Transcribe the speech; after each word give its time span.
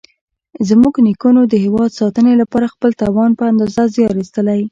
زموږ 0.69 0.93
نیکونو 1.07 1.41
د 1.47 1.53
هېواد 1.65 1.89
ساتنې 1.99 2.33
لپاره 2.41 2.71
خپل 2.73 2.91
توان 3.01 3.31
په 3.39 3.43
اندازه 3.51 3.83
زیار 3.95 4.15
ایستلی. 4.19 4.59